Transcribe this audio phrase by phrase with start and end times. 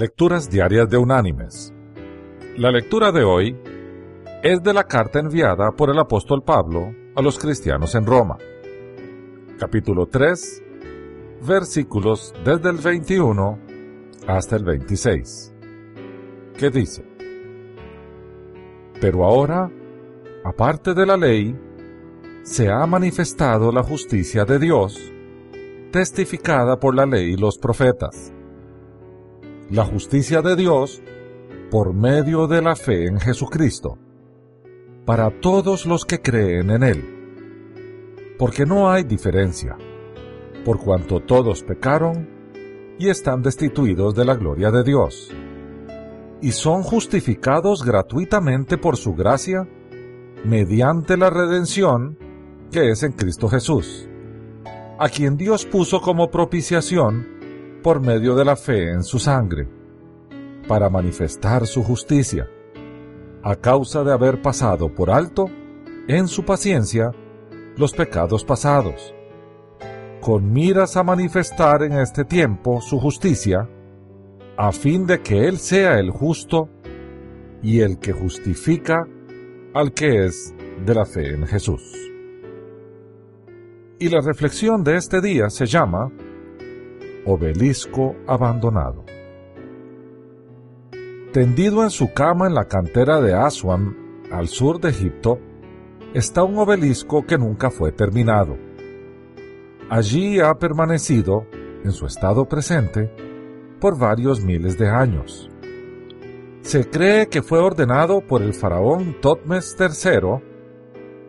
[0.00, 1.74] Lecturas Diarias de Unánimes.
[2.56, 3.54] La lectura de hoy
[4.42, 8.38] es de la carta enviada por el apóstol Pablo a los cristianos en Roma.
[9.58, 10.62] Capítulo 3,
[11.46, 13.58] versículos desde el 21
[14.26, 15.52] hasta el 26,
[16.56, 17.04] que dice,
[19.02, 19.70] Pero ahora,
[20.46, 21.54] aparte de la ley,
[22.42, 24.98] se ha manifestado la justicia de Dios,
[25.92, 28.32] testificada por la ley y los profetas
[29.70, 31.00] la justicia de Dios
[31.70, 33.98] por medio de la fe en Jesucristo,
[35.06, 38.34] para todos los que creen en Él.
[38.36, 39.76] Porque no hay diferencia,
[40.64, 42.28] por cuanto todos pecaron
[42.98, 45.30] y están destituidos de la gloria de Dios,
[46.42, 49.68] y son justificados gratuitamente por su gracia,
[50.44, 52.18] mediante la redención
[52.72, 54.08] que es en Cristo Jesús,
[54.98, 57.39] a quien Dios puso como propiciación
[57.82, 59.68] por medio de la fe en su sangre,
[60.68, 62.48] para manifestar su justicia,
[63.42, 65.46] a causa de haber pasado por alto,
[66.08, 67.12] en su paciencia,
[67.76, 69.14] los pecados pasados,
[70.20, 73.68] con miras a manifestar en este tiempo su justicia,
[74.56, 76.68] a fin de que Él sea el justo
[77.62, 79.06] y el que justifica
[79.74, 81.96] al que es de la fe en Jesús.
[83.98, 86.10] Y la reflexión de este día se llama
[87.26, 89.04] obelisco abandonado.
[91.32, 93.96] Tendido en su cama en la cantera de Aswan,
[94.32, 95.38] al sur de Egipto,
[96.14, 98.56] está un obelisco que nunca fue terminado.
[99.88, 101.46] Allí ha permanecido,
[101.84, 103.10] en su estado presente,
[103.80, 105.50] por varios miles de años.
[106.62, 110.42] Se cree que fue ordenado por el faraón Totmes III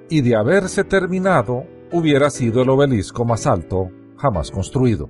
[0.10, 5.10] y de haberse terminado hubiera sido el obelisco más alto jamás construido.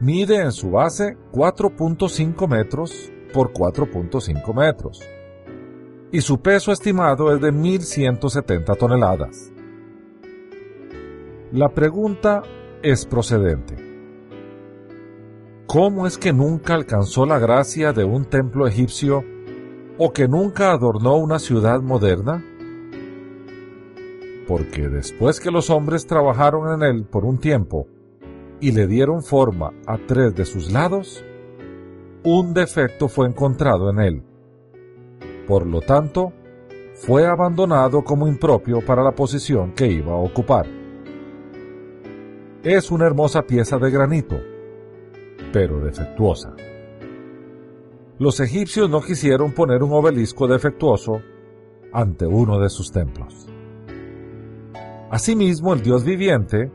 [0.00, 5.02] Mide en su base 4.5 metros por 4.5 metros
[6.10, 9.52] y su peso estimado es de 1.170 toneladas.
[11.52, 12.42] La pregunta
[12.82, 13.76] es procedente.
[15.66, 19.22] ¿Cómo es que nunca alcanzó la gracia de un templo egipcio
[19.98, 22.42] o que nunca adornó una ciudad moderna?
[24.48, 27.86] Porque después que los hombres trabajaron en él por un tiempo
[28.60, 31.24] y le dieron forma a tres de sus lados,
[32.22, 34.22] un defecto fue encontrado en él.
[35.46, 36.32] Por lo tanto,
[36.94, 40.66] fue abandonado como impropio para la posición que iba a ocupar.
[42.62, 44.36] Es una hermosa pieza de granito,
[45.52, 46.54] pero defectuosa.
[48.18, 51.22] Los egipcios no quisieron poner un obelisco defectuoso
[51.90, 53.48] ante uno de sus templos.
[55.10, 56.70] Asimismo, el Dios viviente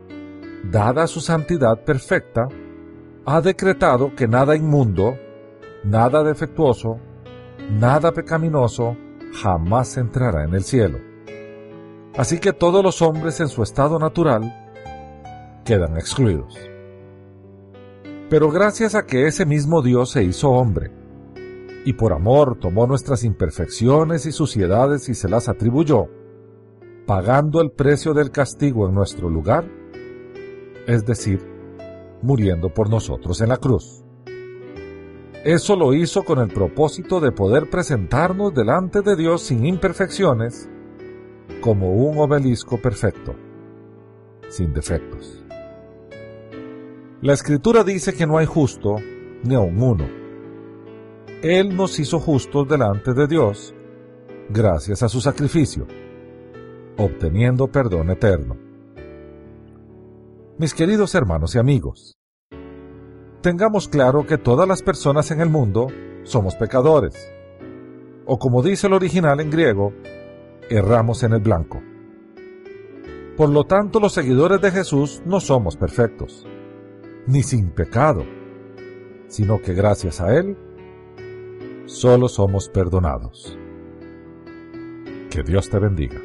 [0.75, 2.49] dada su santidad perfecta,
[3.25, 5.17] ha decretado que nada inmundo,
[5.85, 6.99] nada defectuoso,
[7.71, 8.97] nada pecaminoso
[9.41, 10.99] jamás entrará en el cielo.
[12.17, 14.53] Así que todos los hombres en su estado natural
[15.63, 16.59] quedan excluidos.
[18.29, 20.91] Pero gracias a que ese mismo Dios se hizo hombre,
[21.85, 26.09] y por amor tomó nuestras imperfecciones y suciedades y se las atribuyó,
[27.05, 29.84] pagando el precio del castigo en nuestro lugar,
[30.87, 31.39] es decir,
[32.21, 34.03] muriendo por nosotros en la cruz.
[35.43, 40.69] Eso lo hizo con el propósito de poder presentarnos delante de Dios sin imperfecciones,
[41.61, 43.35] como un obelisco perfecto,
[44.49, 45.43] sin defectos.
[47.21, 48.95] La escritura dice que no hay justo
[49.43, 50.05] ni aun uno.
[51.43, 53.75] Él nos hizo justos delante de Dios
[54.49, 55.87] gracias a su sacrificio,
[56.97, 58.64] obteniendo perdón eterno.
[60.57, 62.17] Mis queridos hermanos y amigos,
[63.41, 65.87] tengamos claro que todas las personas en el mundo
[66.23, 67.29] somos pecadores,
[68.25, 69.91] o como dice el original en griego,
[70.69, 71.81] erramos en el blanco.
[73.35, 76.47] Por lo tanto, los seguidores de Jesús no somos perfectos,
[77.27, 78.23] ni sin pecado,
[79.27, 80.57] sino que gracias a Él,
[81.85, 83.57] solo somos perdonados.
[85.29, 86.21] Que Dios te bendiga.